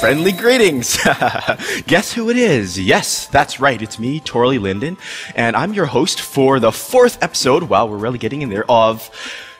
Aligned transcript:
Friendly 0.00 0.30
greetings! 0.30 0.96
Guess 1.88 2.12
who 2.12 2.30
it 2.30 2.36
is? 2.36 2.78
Yes, 2.78 3.26
that's 3.26 3.58
right, 3.58 3.82
it's 3.82 3.98
me, 3.98 4.20
Torley 4.20 4.58
Linden, 4.58 4.96
and 5.34 5.56
I'm 5.56 5.74
your 5.74 5.86
host 5.86 6.20
for 6.20 6.60
the 6.60 6.70
fourth 6.70 7.20
episode, 7.20 7.64
well, 7.64 7.88
we're 7.88 7.96
really 7.96 8.18
getting 8.18 8.42
in 8.42 8.48
there, 8.48 8.64
of 8.70 9.10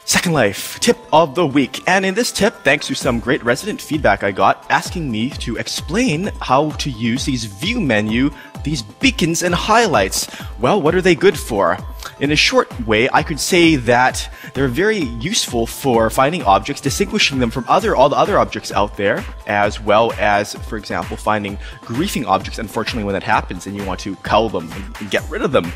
Second 0.05 0.35
Life 0.35 0.79
Tip 0.79 0.97
of 1.13 1.35
the 1.35 1.45
Week. 1.45 1.83
And 1.89 2.07
in 2.07 2.15
this 2.15 2.31
tip, 2.31 2.55
thanks 2.63 2.87
to 2.87 2.95
some 2.95 3.19
great 3.19 3.45
resident 3.45 3.83
feedback 3.83 4.23
I 4.23 4.31
got 4.31 4.65
asking 4.71 5.11
me 5.11 5.31
to 5.31 5.57
explain 5.57 6.31
how 6.41 6.71
to 6.71 6.89
use 6.89 7.25
these 7.25 7.45
view 7.45 7.81
menu, 7.81 8.31
these 8.63 8.83
beacons 8.83 9.43
and 9.43 9.55
highlights. 9.55 10.29
Well, 10.61 10.81
what 10.81 10.95
are 10.95 11.03
they 11.03 11.17
good 11.17 11.39
for? 11.39 11.77
In 12.21 12.33
a 12.33 12.37
short 12.37 12.69
way, 12.87 13.09
I 13.13 13.23
could 13.23 13.39
say 13.39 13.77
that 13.77 14.29
they're 14.53 14.67
very 14.67 14.99
useful 14.99 15.67
for 15.67 16.11
finding 16.11 16.43
objects, 16.43 16.81
distinguishing 16.81 17.39
them 17.39 17.51
from 17.51 17.65
other 17.69 17.95
all 17.95 18.09
the 18.09 18.17
other 18.17 18.39
objects 18.39 18.73
out 18.73 18.97
there, 18.97 19.25
as 19.47 19.81
well 19.81 20.13
as, 20.19 20.55
for 20.55 20.77
example, 20.77 21.17
finding 21.17 21.57
griefing 21.83 22.27
objects. 22.27 22.59
Unfortunately, 22.59 23.05
when 23.05 23.13
that 23.13 23.23
happens, 23.23 23.67
and 23.67 23.77
you 23.77 23.85
want 23.85 24.01
to 24.01 24.17
cull 24.17 24.49
them 24.49 24.71
and 24.73 25.11
get 25.11 25.29
rid 25.31 25.43
of 25.43 25.53
them. 25.53 25.73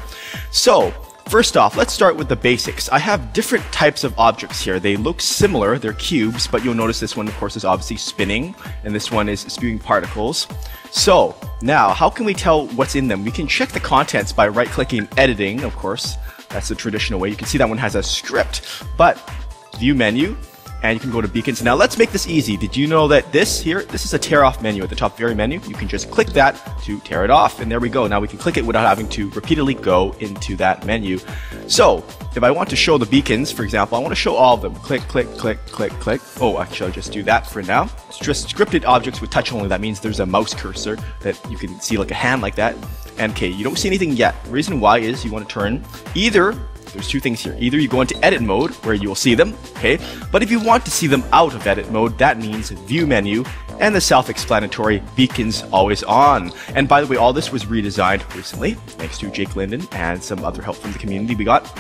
So, 0.50 0.92
First 1.27 1.56
off, 1.56 1.77
let's 1.77 1.95
start 1.95 2.16
with 2.16 2.28
the 2.28 2.36
basics. 2.36 2.91
I 2.91 2.98
have 2.98 3.33
different 3.33 3.64
types 3.72 4.05
of 4.05 4.19
objects 4.19 4.61
here. 4.61 4.78
They 4.78 4.97
look 4.97 5.20
similar, 5.20 5.78
they're 5.78 5.95
cubes, 5.95 6.47
but 6.47 6.62
you'll 6.62 6.74
notice 6.74 7.00
this 7.00 7.16
one, 7.16 7.27
of 7.27 7.34
course, 7.36 7.56
is 7.56 7.64
obviously 7.64 7.97
spinning, 7.97 8.55
and 8.84 8.95
this 8.95 9.11
one 9.11 9.28
is 9.28 9.41
spewing 9.41 9.78
particles. 9.78 10.47
So, 10.91 11.34
now, 11.62 11.95
how 11.95 12.11
can 12.11 12.27
we 12.27 12.34
tell 12.34 12.66
what's 12.69 12.97
in 12.97 13.09
them? 13.09 13.24
We 13.24 13.30
can 13.30 13.47
check 13.47 13.70
the 13.70 13.80
contents 13.80 14.30
by 14.30 14.48
right-clicking 14.48 15.09
editing, 15.16 15.62
of 15.64 15.74
course. 15.77 16.19
That's 16.52 16.69
the 16.69 16.74
traditional 16.74 17.19
way. 17.19 17.30
You 17.30 17.37
can 17.37 17.47
see 17.47 17.59
that 17.59 17.69
one 17.69 17.79
has 17.79 17.95
a 17.95 18.02
script, 18.02 18.84
but 18.97 19.19
view 19.79 19.95
menu, 19.95 20.37
and 20.83 20.95
you 20.95 21.01
can 21.01 21.11
go 21.11 21.20
to 21.20 21.28
beacons. 21.28 21.62
Now 21.62 21.75
let's 21.75 21.97
make 21.97 22.11
this 22.11 22.27
easy. 22.27 22.56
Did 22.56 22.77
you 22.77 22.87
know 22.87 23.06
that 23.09 23.30
this 23.33 23.61
here, 23.61 23.84
this 23.84 24.05
is 24.05 24.15
a 24.15 24.19
tear 24.19 24.45
off 24.45 24.62
menu 24.62 24.83
at 24.83 24.91
the 24.91 24.97
top 24.97 25.16
very 25.16 25.34
menu. 25.34 25.61
You 25.66 25.75
can 25.75 25.88
just 25.88 26.11
click 26.11 26.28
that 26.28 26.55
to 26.83 26.98
tear 27.00 27.25
it 27.25 27.31
off. 27.31 27.61
And 27.61 27.70
there 27.70 27.81
we 27.81 27.89
go. 27.89 28.06
Now 28.06 28.20
we 28.20 28.28
can 28.28 28.39
click 28.39 28.56
it 28.56 28.67
without 28.67 28.86
having 28.86 29.09
to 29.11 29.31
repeatedly 29.31 29.75
go 29.75 30.12
into 30.19 30.56
that 30.56 30.84
menu. 30.84 31.19
So 31.68 32.05
if 32.34 32.42
I 32.42 32.50
want 32.50 32.68
to 32.70 32.77
show 32.77 32.98
the 32.98 33.06
beacons, 33.06 33.52
for 33.52 33.62
example, 33.62 33.96
I 33.96 34.00
want 34.00 34.12
to 34.12 34.16
show 34.16 34.34
all 34.34 34.55
of 34.55 34.62
them. 34.62 34.74
Click, 34.77 35.02
click, 35.02 35.28
click, 35.36 35.58
click, 35.66 35.92
click. 35.92 36.20
Oh, 36.41 36.60
actually 36.60 36.86
I'll 36.86 36.92
just 36.92 37.12
do 37.12 37.22
that 37.24 37.46
for 37.46 37.62
now. 37.62 37.88
It's 38.08 38.19
just 38.19 38.54
scripted 38.54 38.84
objects 38.84 39.20
with 39.20 39.30
touch 39.30 39.52
only. 39.52 39.69
That 39.69 39.80
means 39.80 40.00
there's 40.00 40.20
a 40.20 40.27
mouse 40.27 40.54
cursor 40.54 40.96
that 41.20 41.38
you 41.50 41.56
can 41.56 41.80
see 41.80 41.96
like 41.96 42.10
a 42.10 42.14
hand 42.14 42.42
like 42.42 42.54
that. 42.56 42.77
And 43.19 43.32
okay, 43.32 43.48
you 43.48 43.64
don't 43.64 43.78
see 43.78 43.88
anything 43.88 44.12
yet. 44.12 44.34
Reason 44.48 44.80
why 44.80 44.98
is 44.98 45.24
you 45.24 45.30
want 45.30 45.48
to 45.48 45.52
turn 45.52 45.84
either 46.14 46.56
there's 46.92 47.08
two 47.08 47.20
things 47.20 47.41
here. 47.41 47.56
Either 47.58 47.78
you 47.78 47.88
go 47.88 48.02
into 48.02 48.22
edit 48.24 48.42
mode 48.42 48.70
where 48.84 48.94
you 48.94 49.08
will 49.08 49.14
see 49.14 49.34
them, 49.34 49.54
okay? 49.76 49.98
But 50.30 50.42
if 50.42 50.50
you 50.50 50.60
want 50.60 50.84
to 50.84 50.91
see 50.91 51.06
them 51.06 51.24
out 51.32 51.54
of 51.54 51.66
edit 51.66 51.91
mode, 51.91 52.19
that 52.19 52.38
means 52.38 52.70
view 52.70 53.06
menu 53.06 53.44
and 53.83 53.94
the 53.94 54.00
self-explanatory 54.00 55.02
beacons 55.16 55.64
always 55.72 56.05
on. 56.05 56.52
And 56.77 56.88
by 56.88 57.00
the 57.00 57.06
way, 57.08 57.16
all 57.16 57.33
this 57.33 57.50
was 57.50 57.64
redesigned 57.64 58.22
recently 58.34 58.75
thanks 58.75 59.19
to 59.19 59.30
Jake 59.30 59.56
Linden 59.56 59.86
and 59.91 60.22
some 60.22 60.44
other 60.44 60.62
help 60.62 60.77
from 60.77 60.92
the 60.92 60.98
community 61.00 61.34
we 61.34 61.44
got. 61.44 61.70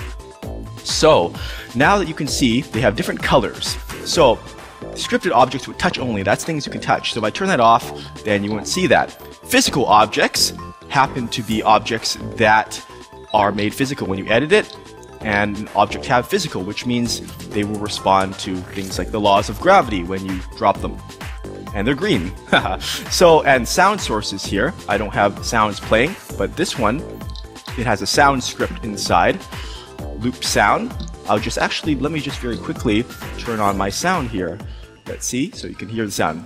So 0.78 1.32
now 1.76 1.98
that 1.98 2.08
you 2.08 2.14
can 2.14 2.26
see, 2.26 2.62
they 2.62 2.80
have 2.80 2.96
different 2.96 3.22
colors. 3.22 3.76
So 4.04 4.36
scripted 4.94 5.30
objects 5.30 5.68
with 5.68 5.78
touch 5.78 6.00
only, 6.00 6.24
that's 6.24 6.44
things 6.44 6.66
you 6.66 6.72
can 6.72 6.80
touch. 6.80 7.12
So 7.12 7.20
if 7.20 7.24
I 7.24 7.30
turn 7.30 7.46
that 7.48 7.60
off, 7.60 8.24
then 8.24 8.42
you 8.42 8.50
won't 8.50 8.66
see 8.66 8.88
that. 8.88 9.12
Physical 9.46 9.86
objects 9.86 10.52
happen 10.88 11.28
to 11.28 11.42
be 11.44 11.62
objects 11.62 12.18
that 12.34 12.84
are 13.32 13.52
made 13.52 13.72
physical 13.72 14.08
when 14.08 14.18
you 14.18 14.26
edit 14.26 14.50
it 14.50 14.76
and 15.20 15.56
an 15.56 15.68
object 15.76 16.04
have 16.06 16.26
physical, 16.26 16.64
which 16.64 16.84
means 16.84 17.20
they 17.50 17.62
will 17.62 17.78
respond 17.78 18.34
to 18.40 18.56
things 18.56 18.98
like 18.98 19.12
the 19.12 19.20
laws 19.20 19.48
of 19.48 19.60
gravity 19.60 20.02
when 20.02 20.26
you 20.26 20.40
drop 20.56 20.80
them. 20.80 21.00
And 21.74 21.86
they're 21.86 21.94
green. 21.94 22.32
so, 23.10 23.42
and 23.44 23.66
sound 23.66 24.00
sources 24.00 24.44
here. 24.44 24.74
I 24.88 24.98
don't 24.98 25.12
have 25.12 25.44
sounds 25.44 25.80
playing, 25.80 26.14
but 26.36 26.54
this 26.56 26.78
one, 26.78 27.00
it 27.78 27.86
has 27.86 28.02
a 28.02 28.06
sound 28.06 28.42
script 28.44 28.84
inside. 28.84 29.38
Loop 30.18 30.44
sound. 30.44 30.94
I'll 31.28 31.38
just 31.38 31.58
actually, 31.58 31.94
let 31.94 32.12
me 32.12 32.20
just 32.20 32.38
very 32.40 32.58
quickly 32.58 33.04
turn 33.38 33.60
on 33.60 33.78
my 33.78 33.88
sound 33.88 34.28
here. 34.28 34.58
Let's 35.06 35.26
see, 35.26 35.50
so 35.52 35.66
you 35.66 35.74
can 35.74 35.88
hear 35.88 36.04
the 36.04 36.12
sound. 36.12 36.44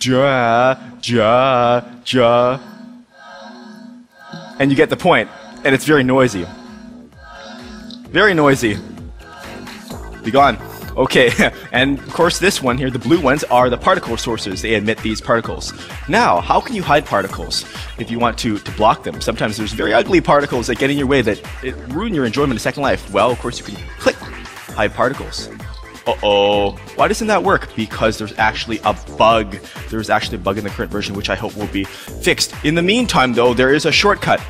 Ja, 0.00 0.76
ja, 1.02 1.82
ja. 2.04 2.60
And 4.58 4.70
you 4.70 4.76
get 4.76 4.90
the 4.90 4.96
point 4.96 5.28
and 5.64 5.74
it's 5.74 5.84
very 5.84 6.04
noisy. 6.04 6.46
Very 8.10 8.34
noisy. 8.34 8.78
Be 10.22 10.30
gone. 10.30 10.56
Okay, 10.96 11.30
and 11.72 11.98
of 11.98 12.12
course 12.12 12.38
this 12.38 12.62
one 12.62 12.78
here, 12.78 12.90
the 12.90 12.98
blue 12.98 13.20
ones, 13.20 13.44
are 13.44 13.68
the 13.68 13.76
particle 13.76 14.16
sources. 14.16 14.62
They 14.62 14.74
emit 14.74 14.98
these 14.98 15.20
particles. 15.20 15.72
Now, 16.08 16.40
how 16.40 16.60
can 16.60 16.74
you 16.74 16.82
hide 16.82 17.04
particles 17.04 17.64
if 17.98 18.10
you 18.10 18.18
want 18.18 18.38
to, 18.38 18.58
to 18.58 18.72
block 18.72 19.02
them? 19.02 19.20
Sometimes 19.20 19.56
there's 19.56 19.72
very 19.72 19.92
ugly 19.92 20.20
particles 20.20 20.66
that 20.68 20.78
get 20.78 20.90
in 20.90 20.96
your 20.96 21.06
way 21.06 21.22
that 21.22 21.40
ruin 21.88 22.14
your 22.14 22.24
enjoyment 22.24 22.54
of 22.54 22.62
Second 22.62 22.82
Life. 22.82 23.12
Well, 23.12 23.30
of 23.30 23.38
course 23.40 23.58
you 23.58 23.64
can 23.64 23.76
click 23.98 24.16
hide 24.16 24.94
particles. 24.94 25.48
Uh-oh. 26.06 26.72
Why 26.94 27.08
doesn't 27.08 27.26
that 27.26 27.42
work? 27.42 27.74
Because 27.74 28.16
there's 28.16 28.36
actually 28.38 28.78
a 28.84 28.94
bug. 29.18 29.56
There's 29.90 30.08
actually 30.08 30.36
a 30.36 30.40
bug 30.40 30.56
in 30.56 30.62
the 30.62 30.70
current 30.70 30.90
version, 30.90 31.16
which 31.16 31.28
I 31.28 31.34
hope 31.34 31.56
will 31.56 31.66
be 31.66 31.84
fixed. 31.84 32.54
In 32.64 32.76
the 32.76 32.82
meantime, 32.82 33.32
though, 33.32 33.52
there 33.54 33.74
is 33.74 33.86
a 33.86 33.92
shortcut. 33.92 34.40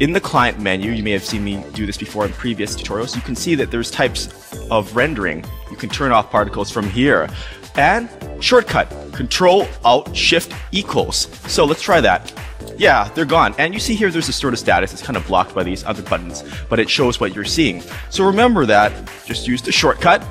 In 0.00 0.12
the 0.12 0.20
client 0.20 0.58
menu, 0.58 0.90
you 0.90 1.02
may 1.02 1.10
have 1.10 1.22
seen 1.22 1.44
me 1.44 1.62
do 1.74 1.84
this 1.84 1.98
before 1.98 2.24
in 2.24 2.32
previous 2.32 2.74
tutorials, 2.74 3.14
you 3.14 3.20
can 3.20 3.36
see 3.36 3.54
that 3.56 3.70
there's 3.70 3.90
types 3.90 4.28
of 4.70 4.96
rendering. 4.96 5.44
Can 5.82 5.90
turn 5.90 6.12
off 6.12 6.30
particles 6.30 6.70
from 6.70 6.88
here. 6.88 7.28
And 7.74 8.08
shortcut, 8.38 8.88
Control 9.12 9.66
Alt 9.84 10.14
Shift 10.14 10.54
equals. 10.70 11.26
So 11.50 11.64
let's 11.64 11.82
try 11.82 12.00
that. 12.00 12.32
Yeah, 12.78 13.10
they're 13.16 13.24
gone. 13.24 13.52
And 13.58 13.74
you 13.74 13.80
see 13.80 13.96
here 13.96 14.08
there's 14.08 14.28
a 14.28 14.32
sort 14.32 14.52
of 14.52 14.60
status. 14.60 14.92
It's 14.92 15.02
kind 15.02 15.16
of 15.16 15.26
blocked 15.26 15.56
by 15.56 15.64
these 15.64 15.82
other 15.82 16.04
buttons, 16.04 16.44
but 16.70 16.78
it 16.78 16.88
shows 16.88 17.18
what 17.18 17.34
you're 17.34 17.44
seeing. 17.44 17.82
So 18.10 18.24
remember 18.24 18.64
that. 18.66 18.92
Just 19.26 19.48
use 19.48 19.60
the 19.60 19.72
shortcut 19.72 20.24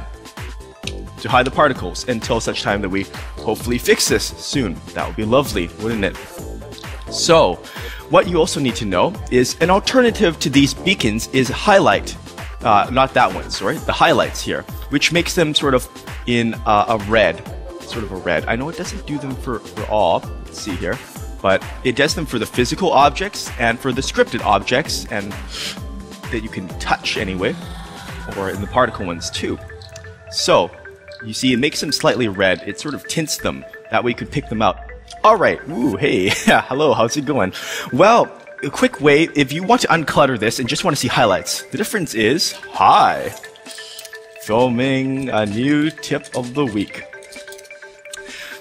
to 1.20 1.28
hide 1.28 1.46
the 1.46 1.52
particles 1.52 2.08
until 2.08 2.40
such 2.40 2.62
time 2.62 2.82
that 2.82 2.90
we 2.90 3.04
hopefully 3.36 3.78
fix 3.78 4.08
this 4.08 4.28
soon. 4.38 4.80
That 4.94 5.06
would 5.06 5.18
be 5.18 5.26
lovely, 5.26 5.68
wouldn't 5.82 6.06
it? 6.06 6.16
So, 7.12 7.56
what 8.10 8.30
you 8.30 8.38
also 8.38 8.62
need 8.62 8.78
to 8.78 8.86
know 8.86 9.14
is 9.32 9.58
an 9.60 9.70
alternative 9.70 10.40
to 10.40 10.50
these 10.50 10.74
beacons 10.74 11.28
is 11.34 11.50
highlight. 11.50 12.16
Uh, 12.64 12.88
not 12.92 13.14
that 13.14 13.34
one, 13.34 13.50
sorry, 13.50 13.78
the 13.80 13.92
highlights 13.92 14.42
here, 14.42 14.62
which 14.90 15.12
makes 15.12 15.36
them 15.36 15.54
sort 15.54 15.74
of 15.74 15.88
in 16.28 16.54
uh, 16.66 16.86
a 17.00 17.10
red, 17.10 17.44
sort 17.82 18.04
of 18.04 18.12
a 18.12 18.18
red. 18.18 18.46
I 18.46 18.56
know 18.56 18.70
it 18.70 18.78
doesn't 18.78 19.06
do 19.08 19.18
them 19.18 19.36
for, 19.36 19.60
for 19.60 19.86
all, 19.86 20.24
let's 20.46 20.62
see 20.62 20.76
here, 20.76 20.98
but 21.42 21.64
it 21.84 21.96
does 21.96 22.14
them 22.14 22.26
for 22.26 22.38
the 22.38 22.46
physical 22.46 22.92
objects 22.92 23.50
and 23.60 23.80
for 23.80 23.92
the 23.92 24.02
scripted 24.02 24.42
objects 24.42 25.06
and 25.12 25.32
that 26.32 26.42
you 26.44 26.50
can 26.50 26.68
touch 26.80 27.18
anyway, 27.18 27.56
or 28.38 28.50
in 28.50 28.62
the 28.62 28.68
particle 28.68 29.06
ones 29.06 29.30
too. 29.30 29.58
So, 30.30 30.72
you 31.26 31.34
see, 31.34 31.54
it 31.54 31.58
makes 31.58 31.82
them 31.82 31.92
slightly 31.92 32.28
red. 32.28 32.62
It 32.68 32.80
sort 32.80 32.94
of 32.94 33.08
tints 33.08 33.38
them. 33.38 33.66
That 33.90 34.04
way 34.04 34.12
you 34.12 34.16
could 34.16 34.32
pick 34.32 34.50
them 34.50 34.62
out 34.62 34.78
all 35.24 35.36
right. 35.36 35.60
Ooh, 35.70 35.96
hey. 35.96 36.30
Hello, 36.34 36.94
how's 36.94 37.16
it 37.16 37.26
going? 37.26 37.54
Well, 37.94 38.41
a 38.64 38.70
quick 38.70 39.02
way, 39.02 39.28
if 39.36 39.52
you 39.52 39.64
want 39.64 39.82
to 39.82 39.88
unclutter 39.88 40.38
this 40.40 40.60
and 40.60 40.70
just 40.70 40.84
want 40.84 40.96
to 40.96 41.00
see 41.00 41.08
highlights, 41.08 41.64
the 41.64 41.78
difference 41.78 42.14
is, 42.14 42.52
hi, 42.52 43.34
filming 44.42 45.30
a 45.30 45.46
new 45.46 45.90
tip 45.90 46.28
of 46.36 46.54
the 46.54 46.66
week. 46.66 47.04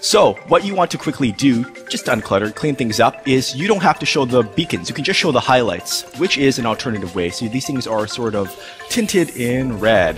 So, 0.01 0.35
what 0.49 0.65
you 0.65 0.75
want 0.75 0.91
to 0.93 0.99
quickly 0.99 1.33
do, 1.33 1.65
just 1.91 2.07
unclutter, 2.07 2.55
clean 2.55 2.75
things 2.75 3.01
up, 3.01 3.29
is 3.29 3.55
you 3.55 3.69
don't 3.69 3.83
have 3.83 3.99
to 3.99 4.07
show 4.07 4.25
the 4.25 4.43
beacons. 4.43 4.89
You 4.89 4.95
can 4.95 5.05
just 5.05 5.21
show 5.21 5.31
the 5.31 5.41
highlights, 5.41 6.03
which 6.19 6.39
is 6.39 6.59
an 6.59 6.65
alternative 6.65 7.15
way. 7.15 7.29
So 7.29 7.49
these 7.49 7.67
things 7.67 7.87
are 7.87 8.07
sort 8.07 8.35
of 8.35 8.49
tinted 8.89 9.37
in 9.37 9.79
red. 9.79 10.17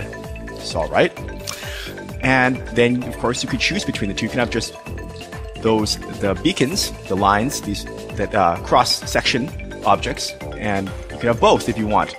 It's 0.51 0.73
alright. 0.73 1.11
And 2.21 2.55
then, 2.69 3.03
of 3.03 3.17
course, 3.17 3.43
you 3.43 3.49
could 3.49 3.59
choose 3.59 3.83
between 3.83 4.07
the 4.09 4.15
two. 4.15 4.27
You 4.27 4.29
can 4.29 4.39
have 4.39 4.49
just 4.49 4.73
those 5.57 5.97
the 6.21 6.39
beacons, 6.41 6.91
the 7.09 7.15
lines, 7.15 7.59
these 7.61 7.83
that 8.15 8.33
uh, 8.33 8.55
cross 8.63 9.09
section 9.09 9.49
objects, 9.85 10.31
and 10.57 10.89
you 11.11 11.17
can 11.17 11.27
have 11.27 11.39
both 11.39 11.69
if 11.69 11.77
you 11.77 11.87
want. 11.87 12.15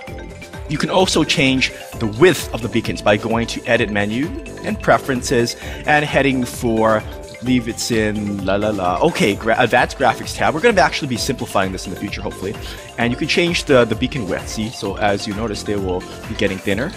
You 0.69 0.77
can 0.77 0.89
also 0.89 1.23
change 1.23 1.71
the 1.99 2.07
width 2.19 2.51
of 2.53 2.61
the 2.61 2.69
beacons 2.69 3.01
by 3.01 3.17
going 3.17 3.47
to 3.47 3.63
Edit 3.65 3.89
menu 3.89 4.27
and 4.63 4.81
Preferences 4.81 5.55
and 5.85 6.03
heading 6.03 6.43
for 6.43 7.03
leave 7.43 7.67
it's 7.67 7.91
in 7.91 8.43
la 8.45 8.55
la 8.55 8.69
la. 8.69 8.99
Okay, 9.01 9.35
gra 9.35 9.55
Advanced 9.59 9.97
Graphics 9.97 10.35
tab. 10.35 10.53
We're 10.53 10.61
going 10.61 10.75
to 10.75 10.81
actually 10.81 11.09
be 11.09 11.17
simplifying 11.17 11.71
this 11.71 11.85
in 11.85 11.93
the 11.93 11.99
future, 11.99 12.21
hopefully. 12.21 12.55
And 12.97 13.11
you 13.11 13.17
can 13.17 13.27
change 13.27 13.65
the, 13.65 13.85
the 13.85 13.95
beacon 13.95 14.27
width. 14.27 14.49
See, 14.49 14.69
so 14.69 14.97
as 14.97 15.27
you 15.27 15.33
notice, 15.35 15.63
they 15.63 15.75
will 15.75 16.01
be 16.27 16.35
getting 16.35 16.57
thinner 16.57 16.91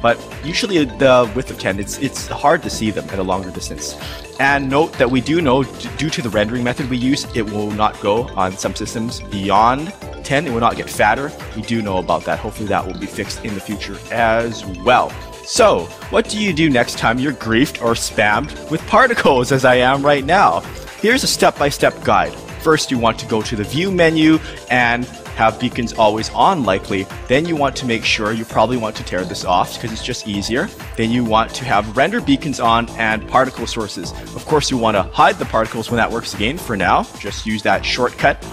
but 0.00 0.18
usually 0.44 0.84
the 0.84 1.30
width 1.34 1.50
of 1.50 1.58
10, 1.58 1.78
it's, 1.80 1.98
it's 1.98 2.26
hard 2.26 2.62
to 2.62 2.70
see 2.70 2.90
them 2.90 3.08
at 3.10 3.18
a 3.18 3.22
longer 3.22 3.50
distance. 3.50 3.96
And 4.40 4.70
note 4.70 4.92
that 4.94 5.10
we 5.10 5.20
do 5.20 5.40
know, 5.40 5.64
due 5.64 6.10
to 6.10 6.22
the 6.22 6.30
rendering 6.30 6.62
method 6.62 6.88
we 6.88 6.96
use, 6.96 7.26
it 7.34 7.42
will 7.42 7.70
not 7.72 8.00
go 8.00 8.28
on 8.36 8.56
some 8.56 8.74
systems 8.74 9.20
beyond 9.20 9.92
10. 10.24 10.46
It 10.46 10.50
will 10.50 10.60
not 10.60 10.76
get 10.76 10.88
fatter. 10.88 11.32
We 11.56 11.62
do 11.62 11.82
know 11.82 11.98
about 11.98 12.24
that. 12.24 12.38
Hopefully 12.38 12.68
that 12.68 12.86
will 12.86 12.98
be 12.98 13.06
fixed 13.06 13.44
in 13.44 13.54
the 13.54 13.60
future 13.60 13.98
as 14.12 14.64
well. 14.84 15.10
So, 15.44 15.84
what 16.10 16.28
do 16.28 16.38
you 16.38 16.52
do 16.52 16.68
next 16.68 16.98
time 16.98 17.18
you're 17.18 17.32
griefed 17.32 17.82
or 17.82 17.94
spammed 17.94 18.70
with 18.70 18.86
particles 18.86 19.50
as 19.50 19.64
I 19.64 19.76
am 19.76 20.04
right 20.04 20.24
now? 20.24 20.60
Here's 21.00 21.24
a 21.24 21.28
step-by-step 21.28 22.04
guide. 22.04 22.36
First, 22.60 22.90
you 22.90 22.98
want 22.98 23.18
to 23.20 23.26
go 23.26 23.40
to 23.42 23.56
the 23.56 23.64
view 23.64 23.90
menu 23.90 24.38
and 24.70 25.04
have 25.36 25.58
beacons 25.60 25.92
always 25.92 26.30
on 26.30 26.64
likely. 26.64 27.06
Then 27.28 27.46
you 27.46 27.54
want 27.54 27.76
to 27.76 27.86
make 27.86 28.04
sure 28.04 28.32
you 28.32 28.44
probably 28.44 28.76
want 28.76 28.96
to 28.96 29.04
tear 29.04 29.24
this 29.24 29.44
off 29.44 29.74
because 29.74 29.92
it's 29.92 30.04
just 30.04 30.26
easier. 30.26 30.68
Then 30.96 31.10
you 31.10 31.24
want 31.24 31.54
to 31.54 31.64
have 31.64 31.96
render 31.96 32.20
beacons 32.20 32.58
on 32.58 32.88
and 32.90 33.26
particle 33.28 33.66
sources. 33.66 34.12
Of 34.34 34.44
course, 34.46 34.70
you 34.70 34.76
want 34.76 34.96
to 34.96 35.02
hide 35.02 35.36
the 35.36 35.44
particles 35.44 35.90
when 35.90 35.96
that 35.98 36.10
works 36.10 36.34
again. 36.34 36.58
For 36.58 36.76
now, 36.76 37.04
just 37.20 37.46
use 37.46 37.62
that 37.62 37.84
shortcut. 37.84 38.44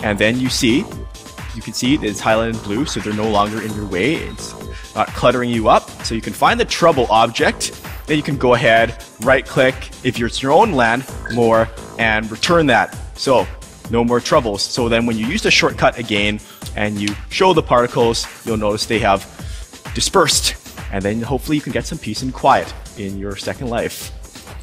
And 0.00 0.18
then 0.18 0.38
you 0.38 0.50
see, 0.50 0.84
you 1.54 1.62
can 1.62 1.72
see 1.72 1.94
it's 1.94 2.20
highlighted 2.20 2.54
in 2.54 2.62
blue, 2.62 2.84
so 2.84 3.00
they're 3.00 3.12
no 3.12 3.28
longer 3.28 3.62
in 3.62 3.74
your 3.74 3.86
way. 3.86 4.16
It's 4.16 4.54
not 4.94 5.08
cluttering 5.08 5.50
you 5.50 5.68
up. 5.68 5.88
So 6.04 6.14
you 6.14 6.20
can 6.20 6.32
find 6.32 6.60
the 6.60 6.64
trouble 6.64 7.06
object. 7.10 7.82
Then 8.06 8.16
you 8.16 8.22
can 8.22 8.36
go 8.36 8.54
ahead, 8.54 9.02
right 9.20 9.46
click 9.46 9.90
if 10.04 10.18
it's 10.18 10.42
your 10.42 10.52
own 10.52 10.72
land, 10.72 11.04
more, 11.32 11.68
and 12.00 12.30
return 12.30 12.66
that. 12.66 12.96
So 13.14 13.46
no 13.90 14.02
more 14.02 14.20
troubles. 14.20 14.62
So 14.62 14.88
then 14.88 15.04
when 15.06 15.18
you 15.18 15.26
use 15.26 15.42
the 15.42 15.50
shortcut 15.50 15.98
again 15.98 16.40
and 16.74 16.98
you 16.98 17.14
show 17.28 17.52
the 17.52 17.62
particles, 17.62 18.26
you'll 18.46 18.56
notice 18.56 18.86
they 18.86 18.98
have 19.00 19.22
dispersed. 19.94 20.56
And 20.92 21.04
then 21.04 21.20
hopefully 21.20 21.56
you 21.56 21.62
can 21.62 21.72
get 21.72 21.86
some 21.86 21.98
peace 21.98 22.22
and 22.22 22.32
quiet 22.32 22.72
in 22.96 23.18
your 23.18 23.36
second 23.36 23.68
life. 23.68 24.10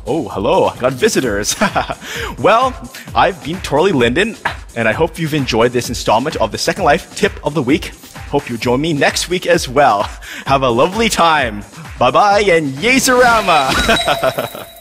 Oh, 0.05 0.27
hello, 0.29 0.65
I 0.65 0.77
got 0.77 0.93
visitors. 0.93 1.55
well, 2.39 2.73
I've 3.13 3.43
been 3.43 3.59
Torley 3.61 3.91
Linden, 3.91 4.37
and 4.75 4.87
I 4.87 4.93
hope 4.93 5.19
you've 5.19 5.33
enjoyed 5.33 5.73
this 5.73 5.89
installment 5.89 6.37
of 6.37 6.53
the 6.53 6.57
Second 6.57 6.85
Life 6.85 7.13
Tip 7.15 7.45
of 7.45 7.53
the 7.53 7.61
Week. 7.61 7.91
Hope 8.29 8.49
you 8.49 8.57
join 8.57 8.79
me 8.79 8.93
next 8.93 9.29
week 9.29 9.45
as 9.45 9.67
well. 9.67 10.03
Have 10.45 10.63
a 10.63 10.69
lovely 10.69 11.09
time. 11.09 11.61
Bye 11.99 12.11
bye 12.11 12.41
and 12.41 12.73
Yezerama! 12.75 14.65